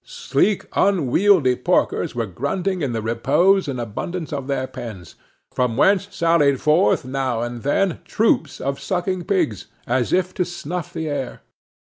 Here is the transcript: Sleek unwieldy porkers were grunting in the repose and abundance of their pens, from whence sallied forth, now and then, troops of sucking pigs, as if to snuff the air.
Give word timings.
Sleek 0.03 0.65
unwieldy 0.73 1.55
porkers 1.55 2.15
were 2.15 2.25
grunting 2.25 2.81
in 2.81 2.91
the 2.91 3.03
repose 3.03 3.67
and 3.67 3.79
abundance 3.79 4.33
of 4.33 4.47
their 4.47 4.65
pens, 4.65 5.13
from 5.53 5.77
whence 5.77 6.07
sallied 6.09 6.59
forth, 6.59 7.05
now 7.05 7.41
and 7.41 7.61
then, 7.61 7.99
troops 8.03 8.59
of 8.59 8.79
sucking 8.81 9.25
pigs, 9.25 9.67
as 9.85 10.11
if 10.11 10.33
to 10.33 10.43
snuff 10.43 10.91
the 10.91 11.07
air. 11.07 11.41